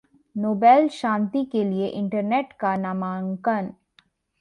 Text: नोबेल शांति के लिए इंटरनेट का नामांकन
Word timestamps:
नोबेल 0.35 0.87
शांति 0.91 1.43
के 1.45 1.63
लिए 1.63 1.87
इंटरनेट 1.87 2.53
का 2.53 2.75
नामांकन 2.77 3.71